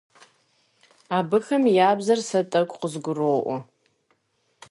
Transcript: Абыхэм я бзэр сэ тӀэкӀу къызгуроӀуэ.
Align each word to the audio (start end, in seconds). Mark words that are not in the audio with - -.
Абыхэм 1.17 1.63
я 1.87 1.89
бзэр 1.97 2.19
сэ 2.29 2.39
тӀэкӀу 2.51 2.79
къызгуроӀуэ. 2.81 3.57